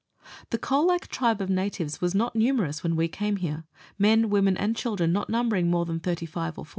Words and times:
The 0.49 0.57
Colac 0.57 1.09
tribe 1.09 1.41
of 1.41 1.49
natives 1.51 2.01
was 2.01 2.15
not 2.15 2.35
numerous 2.35 2.81
when 2.81 2.95
we 2.95 3.07
came 3.07 3.35
here 3.35 3.65
men, 3.99 4.31
women, 4.31 4.57
and 4.57 4.75
children 4.75 5.13
not 5.13 5.29
numbering 5.29 5.69
more 5.69 5.85
than 5.85 5.99
35 5.99 6.57
or 6.57 6.65
40. 6.65 6.69